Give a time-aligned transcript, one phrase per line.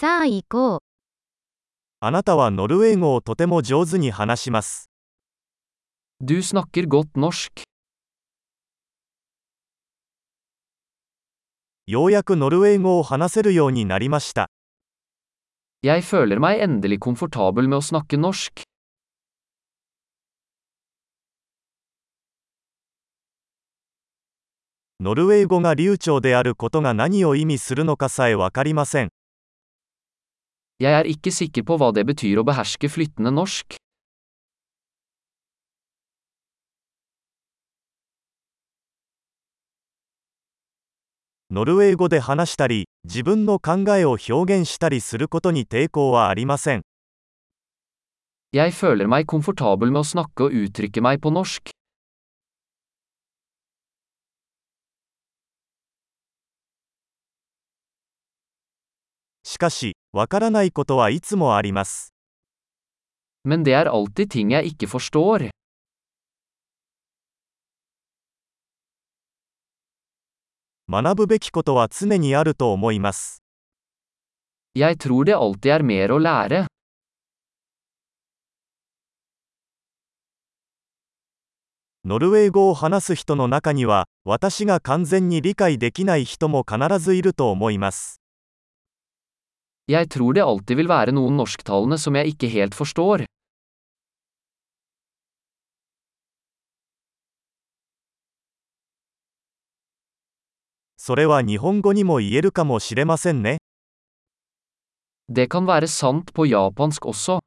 [0.00, 0.78] さあ行こう。
[2.00, 4.88] あなたはノルウェー語をとても上手に話します。
[6.22, 7.64] Du snakker godt norsk.
[11.86, 14.48] ようやくノルウェー語を話せるようになりました。
[15.82, 18.62] Jeg føler meg endelig komfortabel med å snakke norsk.
[24.98, 29.10] ノルウェー語が流暢であることが何を意味するのかさえわかりません。
[30.80, 33.76] Jeg er ikke sikker på hva det betyr å beherske flyttende norsk.
[41.50, 46.82] ノルウェー語で話したり、自分の考えを表現したりすることに抵抗はありません。
[48.52, 51.74] Jeg føler meg komfortabel med å snakke og uttrykke meg på norsk.
[59.44, 62.12] しかし、わからないことはいつもあります。
[63.46, 65.50] Men det er alltid ting jeg ikke forstår.
[70.88, 73.44] 学ぶべきことは常にあると思います。
[74.74, 76.66] Jeg tror det alltid er mer å lære.
[82.04, 88.19] ノルウェー語を話す人の中には、私が完全に理解できない人も必ずいると思います。
[89.90, 93.24] Jeg tror det alltid vil være noen norsktalende som jeg ikke helt forstår.
[100.96, 103.58] それは日本語にも言えるかもしれませんね。
[105.28, 107.40] Det kan være sant på japansk også.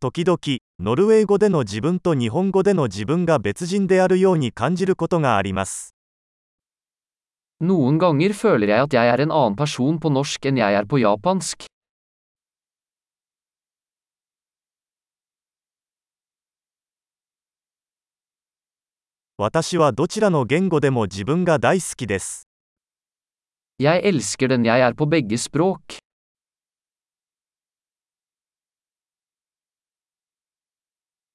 [0.00, 0.38] 時々、
[0.80, 5.91] ノルウェー語での自分と日本語での自分が別人であるように感じることがあります。
[7.62, 10.98] Noen ganger føler jeg at jeg er en annen person på norsk enn jeg er på
[10.98, 11.68] japansk.
[23.78, 26.01] Jeg elsker den jeg er på begge språk.